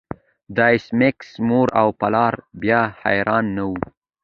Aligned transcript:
د 0.55 0.57
ایس 0.71 0.85
میکس 0.99 1.29
مور 1.47 1.67
او 1.81 1.87
پلار 1.99 2.33
بیا 2.61 2.81
حیران 3.01 3.45
نه 3.57 3.63
وو 3.69 3.77